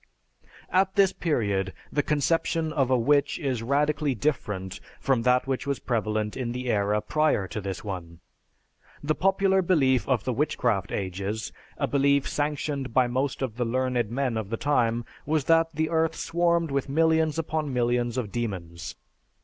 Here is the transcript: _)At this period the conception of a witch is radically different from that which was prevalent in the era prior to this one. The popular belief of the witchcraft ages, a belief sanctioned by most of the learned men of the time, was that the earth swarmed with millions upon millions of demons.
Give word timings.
_)At 0.71 0.95
this 0.95 1.13
period 1.13 1.73
the 1.93 2.01
conception 2.01 2.73
of 2.73 2.89
a 2.89 2.97
witch 2.97 3.37
is 3.37 3.61
radically 3.61 4.15
different 4.15 4.79
from 4.99 5.21
that 5.21 5.45
which 5.45 5.67
was 5.67 5.77
prevalent 5.77 6.35
in 6.35 6.53
the 6.53 6.71
era 6.71 7.01
prior 7.01 7.47
to 7.49 7.61
this 7.61 7.83
one. 7.83 8.19
The 9.03 9.13
popular 9.13 9.61
belief 9.61 10.09
of 10.09 10.23
the 10.23 10.33
witchcraft 10.33 10.91
ages, 10.91 11.53
a 11.77 11.85
belief 11.85 12.27
sanctioned 12.27 12.95
by 12.95 13.05
most 13.05 13.43
of 13.43 13.57
the 13.57 13.65
learned 13.65 14.09
men 14.09 14.37
of 14.37 14.49
the 14.49 14.57
time, 14.57 15.05
was 15.27 15.43
that 15.45 15.67
the 15.75 15.91
earth 15.91 16.15
swarmed 16.15 16.71
with 16.71 16.89
millions 16.89 17.37
upon 17.37 17.71
millions 17.71 18.17
of 18.17 18.31
demons. 18.31 18.95